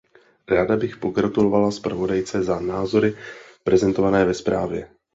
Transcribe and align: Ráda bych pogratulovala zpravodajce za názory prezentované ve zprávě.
Ráda 0.47 0.77
bych 0.77 0.97
pogratulovala 0.97 1.71
zpravodajce 1.71 2.43
za 2.43 2.59
názory 2.59 3.17
prezentované 3.63 4.25
ve 4.25 4.33
zprávě. 4.33 4.87